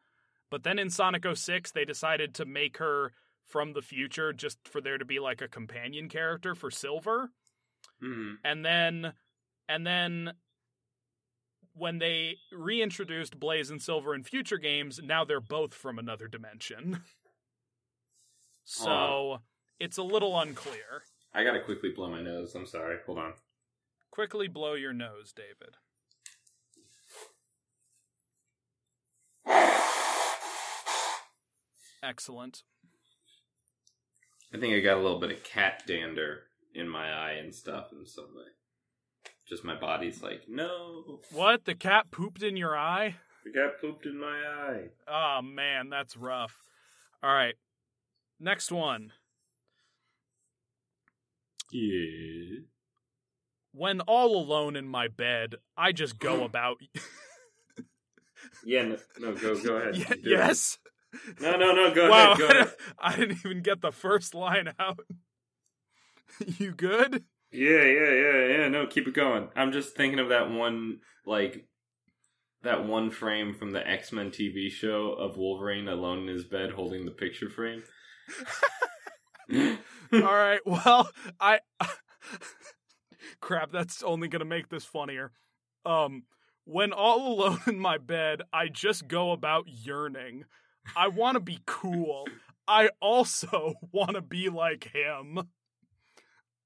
[0.49, 3.11] But then in Sonic 06 they decided to make her
[3.45, 7.29] from the future just for there to be like a companion character for Silver.
[8.01, 8.37] Mhm.
[8.43, 9.13] And then
[9.67, 10.33] and then
[11.73, 17.01] when they reintroduced Blaze and Silver in future games, now they're both from another dimension.
[18.67, 19.41] So
[19.79, 21.03] it's a little unclear.
[21.35, 22.55] I gotta quickly blow my nose.
[22.55, 22.97] I'm sorry.
[23.05, 23.33] Hold on.
[24.09, 25.75] Quickly blow your nose, David.
[32.01, 32.63] Excellent.
[34.53, 37.89] I think I got a little bit of cat dander in my eye and stuff,
[37.91, 38.53] and so like,
[39.47, 41.65] just my body's like, no, What?
[41.65, 43.15] The cat pooped in your eye?
[43.45, 44.89] the cat pooped in my eye.
[45.07, 46.55] Oh man, that's rough.
[47.21, 47.55] All right.
[48.39, 49.11] Next one.
[51.71, 52.59] Yeah.
[53.71, 56.77] When all alone in my bed, I just go about
[58.65, 58.83] Yeah.
[58.83, 59.95] No, no go go ahead.
[59.95, 60.19] Ye- Do it.
[60.23, 60.77] Yes.
[61.39, 61.93] No, no, no.
[61.93, 62.33] Go wow.
[62.33, 62.37] ahead.
[62.39, 62.73] Go ahead.
[62.99, 64.99] I didn't even get the first line out.
[66.57, 67.23] you good?
[67.55, 68.67] Yeah, yeah, yeah, yeah.
[68.67, 69.49] No, keep it going.
[69.55, 71.67] I'm just thinking of that one, like,
[72.63, 76.71] that one frame from the X Men TV show of Wolverine alone in his bed
[76.71, 77.83] holding the picture frame.
[80.13, 80.59] All right.
[80.65, 81.59] Well, I
[83.39, 83.71] crap.
[83.71, 85.31] That's only gonna make this funnier.
[85.85, 86.23] Um,
[86.65, 90.45] when all alone in my bed, I just go about yearning.
[90.95, 92.25] I want to be cool.
[92.67, 95.39] I also want to be like him.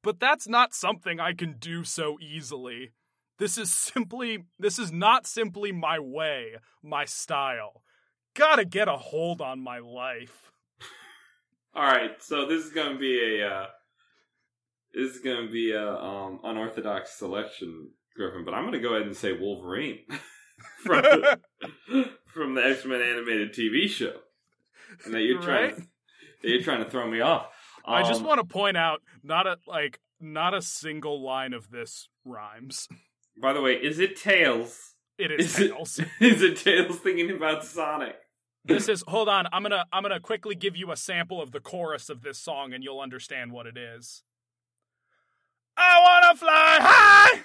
[0.02, 2.92] But that's not something I can do so easily.
[3.38, 7.84] This is simply this is not simply my way, my style.
[8.34, 10.52] Gotta get a hold on my life.
[11.74, 13.66] All right, so this is gonna be a uh,
[14.94, 18.44] this is gonna be a um, unorthodox selection, Griffin.
[18.46, 20.00] But I'm gonna go ahead and say Wolverine
[20.84, 21.40] from the,
[22.26, 24.16] from the X Men animated TV show,
[25.06, 25.76] and that you're trying Right?
[25.78, 25.82] to,
[26.42, 27.48] that you're trying to throw me off.
[27.86, 31.70] I just Um, want to point out not a like not a single line of
[31.72, 32.88] this rhymes.
[33.42, 34.96] By the way, is it Tails?
[35.18, 36.00] It is Is it- Tails.
[36.20, 38.15] Is it Tails thinking about Sonic?
[38.65, 41.60] this is hold on, I'm gonna I'm gonna quickly give you a sample of the
[41.60, 44.24] chorus of this song and you'll understand what it is.
[45.78, 47.39] I wanna fly high.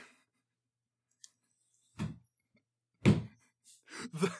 [4.13, 4.33] The-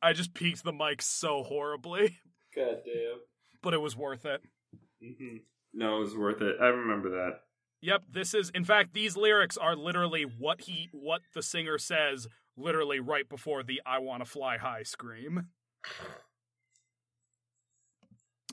[0.00, 2.18] I just peaked the mic so horribly,
[2.54, 3.20] God damn.
[3.62, 4.42] but it was worth it.
[5.02, 5.36] Hmm
[5.72, 6.56] No, it was worth it.
[6.60, 7.40] I remember that.
[7.80, 12.28] Yep, this is in fact these lyrics are literally what he what the singer says
[12.56, 15.48] literally right before the I want to fly high scream.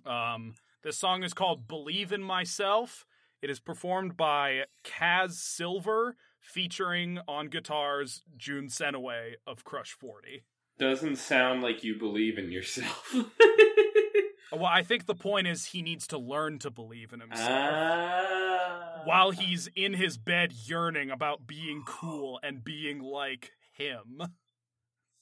[0.05, 3.05] Um this song is called Believe in Myself.
[3.41, 10.43] It is performed by Kaz Silver featuring on guitars Jun Senoue of Crush 40.
[10.79, 13.13] Doesn't sound like you believe in yourself.
[14.51, 17.49] Well, I think the point is he needs to learn to believe in himself.
[17.51, 19.01] Ah.
[19.05, 24.19] while he's in his bed yearning about being cool and being like him.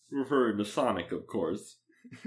[0.09, 1.77] referring to Sonic, of course.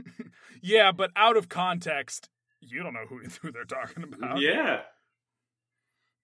[0.62, 2.28] Yeah, but out of context,
[2.60, 4.40] you don't know who, who they're talking about.
[4.40, 4.80] yeah.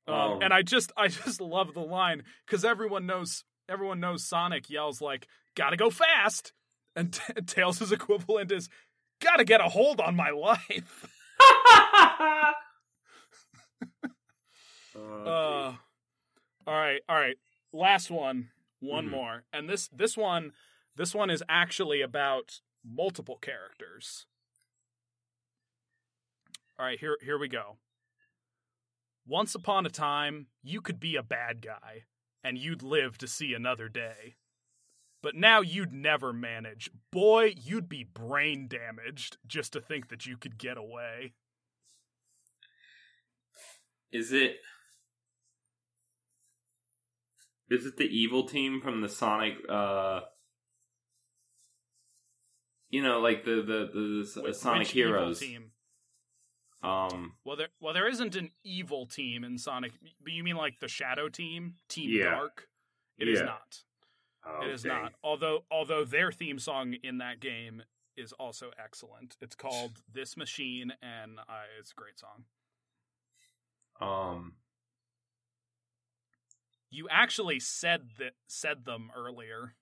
[0.06, 4.28] Um, Um, and I just I just love the line because everyone knows everyone knows
[4.28, 6.52] Sonic yells like "Gotta go fast,"
[6.94, 8.68] and T- Tails' equivalent is
[9.20, 11.06] "Gotta get a hold on my life."
[14.98, 15.76] Oh, Uh,
[16.66, 17.36] all right, all right.
[17.72, 18.50] Last one,
[18.80, 19.10] one Mhm.
[19.10, 20.54] more, and this this one
[20.94, 24.26] this one is actually about multiple characters.
[26.78, 27.78] All right, here here we go.
[29.26, 32.06] Once upon a time, you could be a bad guy,
[32.42, 34.36] and you'd live to see another day.
[35.22, 36.90] But now you'd never manage.
[37.10, 41.32] Boy, you'd be brain damaged just to think that you could get away.
[44.12, 44.56] Is it?
[47.68, 49.54] Is it the evil team from the Sonic?
[49.68, 50.20] uh
[52.88, 53.90] you know, like the the
[54.36, 55.40] the, the Sonic Heroes.
[55.40, 55.72] team.
[56.82, 59.92] Um, Well, there well there isn't an evil team in Sonic.
[60.22, 62.30] But you mean like the Shadow Team, Team Yeah.
[62.30, 62.68] Dark?
[63.18, 63.46] It is Yeah.
[63.46, 63.78] not.
[64.46, 65.12] Oh, It is not.
[65.22, 67.82] Although although their theme song in that game
[68.16, 69.36] is also excellent.
[69.40, 72.44] It's called "This Machine" and uh, it's a great song.
[74.00, 74.54] Um,
[76.90, 79.74] You actually said that said them earlier.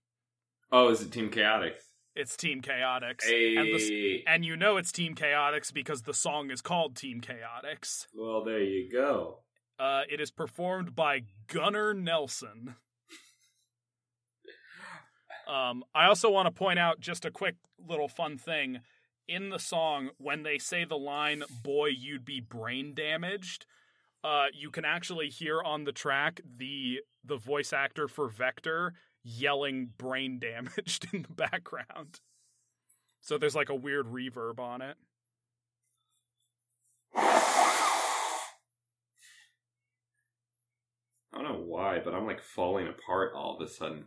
[0.72, 1.74] oh, is it Team Chaotix?
[2.16, 6.50] It's Team Chaotix, Hey, and the, and you know it's Team Chaotix because the song
[6.52, 8.06] is called Team Chaotix.
[8.14, 9.40] well, there you go.
[9.80, 12.76] Uh, it is performed by Gunnar Nelson.
[15.46, 18.80] Um, I also want to point out just a quick little fun thing.
[19.26, 23.66] In the song, when they say the line, Boy, you'd be brain damaged,
[24.22, 29.90] uh, you can actually hear on the track the the voice actor for Vector yelling
[29.98, 32.20] brain damaged in the background.
[33.20, 34.96] So there's like a weird reverb on it.
[41.34, 44.04] I don't know why, but I'm like falling apart all of a sudden.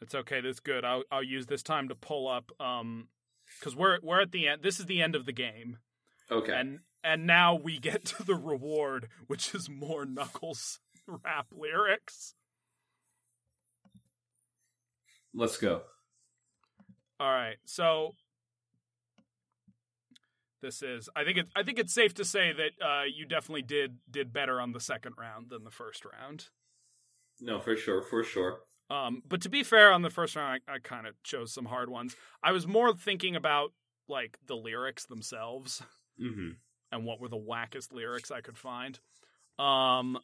[0.00, 0.40] It's okay.
[0.40, 0.84] That's good.
[0.84, 3.08] I'll I'll use this time to pull up um
[3.58, 4.62] because we're we're at the end.
[4.62, 5.78] This is the end of the game,
[6.30, 6.52] Okay.
[6.54, 12.34] and and now we get to the reward, which is more Knuckles rap lyrics.
[15.34, 15.82] Let's go.
[17.20, 18.14] All right, so
[20.62, 21.08] this is.
[21.16, 21.48] I think it.
[21.56, 24.80] I think it's safe to say that uh, you definitely did did better on the
[24.80, 26.46] second round than the first round.
[27.40, 28.60] No, for sure, for sure.
[28.90, 31.66] Um, but to be fair, on the first round, I, I kind of chose some
[31.66, 32.16] hard ones.
[32.42, 33.72] I was more thinking about
[34.08, 35.82] like the lyrics themselves.
[36.20, 36.50] Mm-hmm.
[36.90, 38.98] and what were the wackest lyrics I could find.
[39.58, 40.18] Um,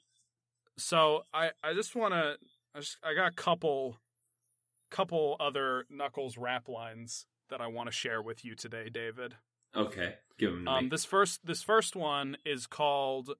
[0.76, 2.36] so I I just want to
[2.74, 3.98] I just I got a couple
[4.90, 9.34] couple other Knuckles rap lines that I want to share with you today, David.
[9.76, 10.64] Okay, give them.
[10.64, 10.90] to Um, me.
[10.90, 13.30] this first this first one is called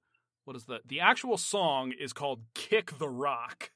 [0.45, 3.71] what is the the actual song is called "Kick the Rock,"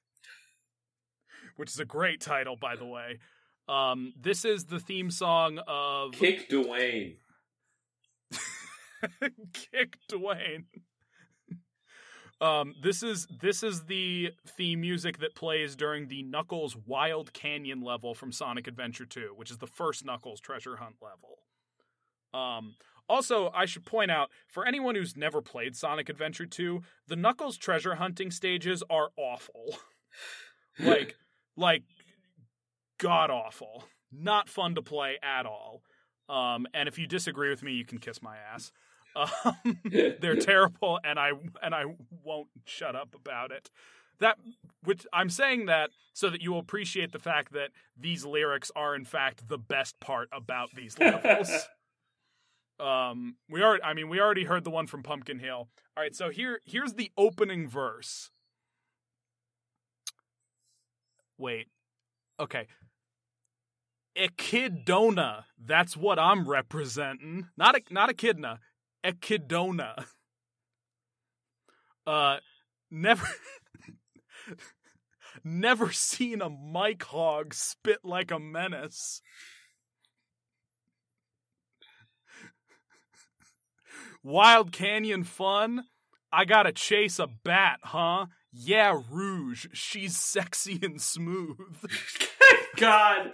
[1.59, 3.19] which is a great title, by the way.
[3.67, 7.17] Um, this is the theme song of Kick Dwayne.
[9.53, 10.63] Kick Dwayne.
[12.39, 17.81] Um, this is this is the theme music that plays during the Knuckles Wild Canyon
[17.81, 21.39] level from Sonic Adventure 2, which is the first Knuckles treasure hunt level.
[22.33, 22.75] Um,
[23.09, 27.57] also, I should point out for anyone who's never played Sonic Adventure 2, the Knuckles
[27.57, 29.77] treasure hunting stages are awful.
[30.79, 31.17] like
[31.59, 31.83] like
[32.99, 33.85] god awful.
[34.11, 35.83] Not fun to play at all.
[36.27, 38.71] Um, and if you disagree with me, you can kiss my ass.
[39.15, 39.79] Um,
[40.19, 41.31] they're terrible, and I
[41.61, 41.85] and I
[42.23, 43.69] won't shut up about it.
[44.19, 44.37] That
[44.83, 48.95] which I'm saying that so that you will appreciate the fact that these lyrics are
[48.95, 51.49] in fact the best part about these levels.
[52.79, 55.69] um, we already, I mean, we already heard the one from Pumpkin Hill.
[55.97, 58.31] All right, so here here's the opening verse.
[61.39, 61.67] Wait,
[62.37, 62.67] okay.
[64.13, 65.45] Echidna.
[65.57, 67.47] That's what I'm representing.
[67.57, 68.59] Not a, not echidna.
[69.03, 70.05] Echidna.
[72.05, 72.37] Uh,
[72.89, 73.27] never,
[75.43, 79.21] never seen a Mike Hog spit like a menace.
[84.23, 85.83] Wild Canyon fun.
[86.33, 88.25] I gotta chase a bat, huh?
[88.51, 89.67] Yeah, Rouge.
[89.73, 91.57] She's sexy and smooth.
[92.77, 93.33] God.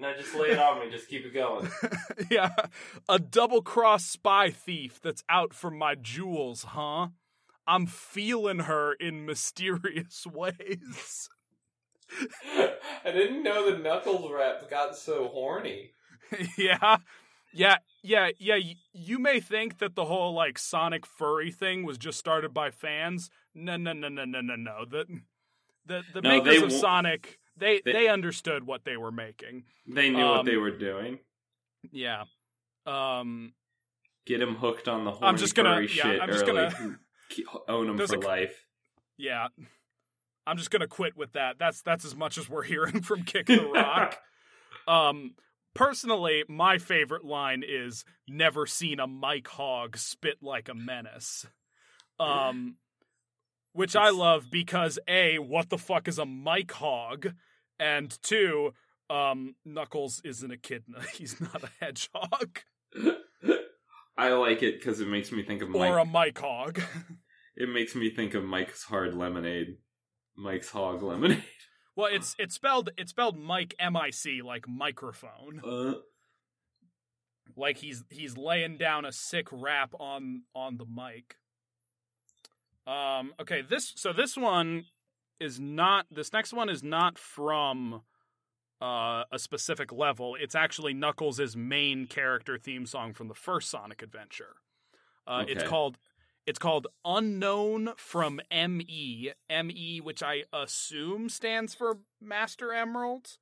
[0.00, 0.90] No, just lay it on me.
[0.90, 1.68] Just keep it going.
[2.30, 2.50] yeah,
[3.08, 7.08] a double cross spy thief that's out for my jewels, huh?
[7.66, 11.28] I'm feeling her in mysterious ways.
[12.56, 15.90] I didn't know the Knuckles rap got so horny.
[16.56, 16.96] yeah.
[17.52, 18.58] Yeah, yeah, yeah.
[18.92, 23.30] You may think that the whole like Sonic furry thing was just started by fans.
[23.54, 24.84] No, no, no, no, no, no, no.
[24.88, 25.04] The
[25.86, 29.64] the the No, makers of Sonic, they, they- they understood what they were making.
[29.86, 31.18] They knew Um, what they were doing.
[31.90, 32.24] Yeah.
[32.86, 33.54] Um.
[34.26, 36.70] Get him hooked on the horny I'm just gonna- furry yeah, shit I'm just early.
[36.78, 36.98] gonna-
[37.68, 38.66] Own him for a life.
[39.16, 39.48] Yeah.
[40.46, 41.58] I'm just gonna quit with that.
[41.58, 44.18] That's that's as much as we're hearing from Kick the Rock.
[44.88, 45.34] um
[45.74, 51.46] personally, my favorite line is never seen a Mike Hog spit like a menace.
[52.18, 52.76] Um
[53.72, 57.34] which I love because A, what the fuck is a Mike Hog?
[57.78, 58.72] And two,
[59.08, 61.02] um, Knuckles isn't a echidna.
[61.14, 62.60] He's not a hedgehog.
[64.18, 65.90] I like it because it makes me think of Mike.
[65.90, 66.80] Or a Mike Hog.
[67.56, 69.76] It makes me think of Mike's Hard Lemonade.
[70.34, 71.42] Mike's Hog Lemonade.
[71.96, 75.60] Well, it's it's spelled it's spelled Mike M I C like microphone.
[75.64, 75.94] Uh,
[77.56, 81.36] Like he's he's laying down a sick rap on on the mic.
[82.86, 84.84] Um okay, this so this one
[85.40, 88.02] is not this next one is not from
[88.80, 90.36] uh, a specific level.
[90.40, 94.56] It's actually Knuckles' main character theme song from the first Sonic Adventure.
[95.26, 95.98] Uh, It's called
[96.50, 99.32] it's called Unknown from ME.
[99.48, 103.38] ME, which I assume stands for Master Emerald.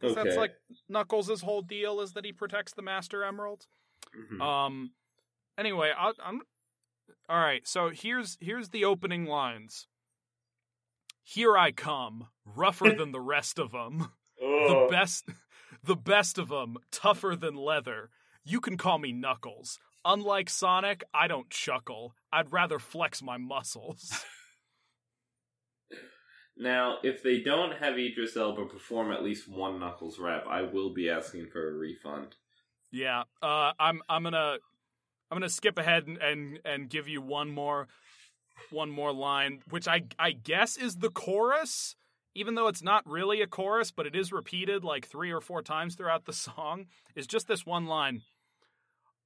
[0.00, 0.24] 'Cause okay.
[0.24, 0.54] That's like
[0.88, 3.66] Knuckles' whole deal is that he protects the Master Emerald.
[4.16, 4.40] Mhm.
[4.40, 4.94] Um.
[5.58, 6.40] Anyway, I, I'm.
[7.28, 7.68] All right.
[7.68, 9.86] So here's here's the opening lines.
[11.22, 14.12] Here I come, rougher than the rest of them.
[14.38, 15.28] The best,
[15.84, 18.10] the best of them, tougher than leather.
[18.42, 19.78] You can call me Knuckles.
[20.04, 22.14] Unlike Sonic, I don't chuckle.
[22.32, 24.24] I'd rather flex my muscles.
[26.56, 30.92] Now, if they don't have Idris Elba perform at least one Knuckles rap, I will
[30.92, 32.36] be asking for a refund.
[32.90, 33.22] yeah.
[33.40, 33.72] Uh.
[33.78, 34.02] I'm.
[34.08, 34.58] I'm gonna.
[35.30, 37.88] I'm gonna skip ahead and, and and give you one more,
[38.70, 41.96] one more line, which I I guess is the chorus.
[42.34, 45.62] even though it's not really a chorus, but it is repeated like three or four
[45.62, 48.20] times throughout the song, is just this one line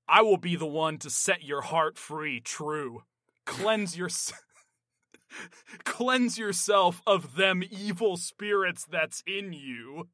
[0.09, 3.03] I will be the one to set your heart free, true.
[3.47, 4.09] Cleanse your.
[5.85, 10.09] Cleanse yourself of them evil spirits that's in you.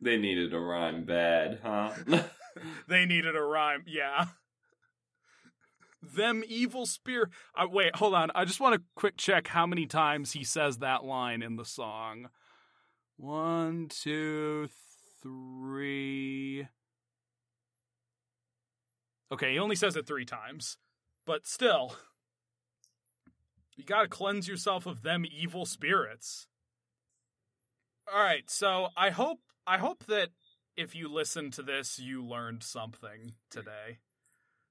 [0.00, 1.92] They needed a rhyme bad, huh?
[2.88, 4.26] They needed a rhyme, yeah.
[6.02, 7.30] Them evil spirit.
[7.56, 8.30] Uh, wait, hold on.
[8.34, 11.64] I just want to quick check how many times he says that line in the
[11.64, 12.28] song.
[13.16, 14.68] One, two,
[15.22, 16.68] three.
[19.32, 20.76] Okay, he only says it three times,
[21.26, 21.96] but still,
[23.76, 26.46] you gotta cleanse yourself of them evil spirits.
[28.12, 30.30] All right, so I hope I hope that
[30.76, 33.98] if you listen to this, you learned something today.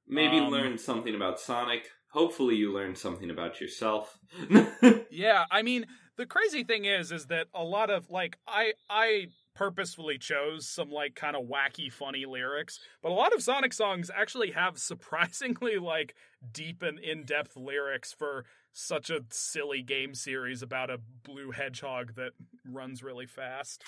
[0.08, 1.90] Maybe Um, learn something about Sonic.
[2.10, 4.18] Hopefully, you learned something about yourself.
[5.10, 5.86] Yeah, I mean,
[6.18, 10.90] the crazy thing is is that a lot of like I I purposefully chose some
[10.90, 15.78] like kind of wacky funny lyrics, but a lot of Sonic songs actually have surprisingly
[15.80, 16.16] like
[16.52, 22.32] deep and in-depth lyrics for such a silly game series about a blue hedgehog that
[22.66, 23.84] runs really fast.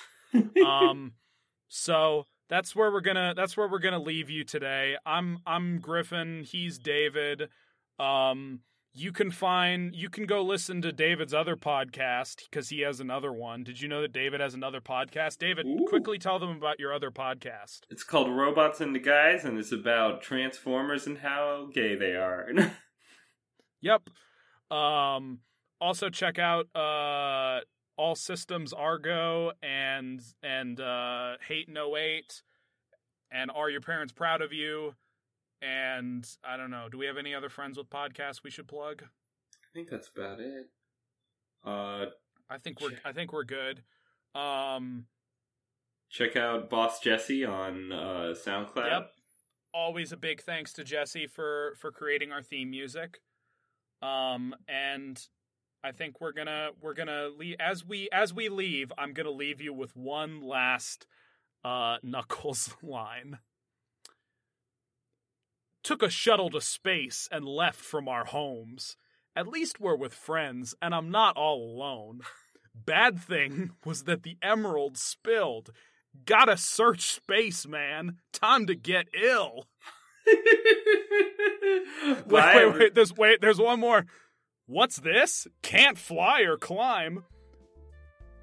[0.66, 1.13] um
[1.68, 4.95] so that's where we're gonna that's where we're gonna leave you today.
[5.05, 6.43] I'm i'm griffin.
[6.43, 7.49] He's david.
[7.99, 8.59] Um
[8.98, 13.32] you can find you can go listen to david's other podcast because he has another
[13.34, 13.64] one.
[13.64, 15.38] Did you know that david has another podcast?
[15.38, 15.86] David Ooh.
[15.88, 17.82] quickly tell them about your other podcast.
[17.89, 22.48] It's called Robots and the Guys, and it's about Transformers and how gay they are.
[23.82, 24.10] yep.
[24.72, 25.39] Um
[25.82, 27.60] also check out uh
[27.98, 32.41] all systems argo and and uh hate no eight
[33.30, 34.93] and are your parents proud of you
[35.66, 39.03] and i don't know do we have any other friends with podcasts we should plug
[39.03, 40.68] I think that's about it.
[41.66, 42.05] Uh,
[42.49, 43.82] i think we're i think we're good
[44.36, 45.05] um
[46.09, 48.89] check out Boss Jesse on uh, SoundCloud.
[48.89, 49.11] Yep.
[49.74, 53.20] Always a big thanks to Jesse for for creating our theme music.
[54.01, 55.20] Um and
[55.84, 59.32] I think we're to we're to leave as we as we leave, I'm going to
[59.32, 61.05] leave you with one last
[61.63, 63.39] uh Knuckles line.
[65.86, 68.97] Took a shuttle to space and left from our homes.
[69.36, 72.21] At least we're with friends and I'm not all alone.
[72.73, 75.69] Bad thing was that the emerald spilled.
[76.25, 78.17] Gotta search space, man.
[78.33, 79.67] Time to get ill.
[82.05, 82.95] Wait, wait, wait.
[82.95, 83.41] There's wait.
[83.41, 84.05] There's one more.
[84.65, 85.45] What's this?
[85.61, 87.25] Can't fly or climb.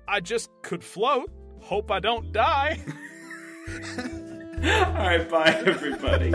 [0.06, 1.28] I just could float.
[1.60, 2.80] Hope I don't die.
[3.68, 6.32] All right, bye, everybody.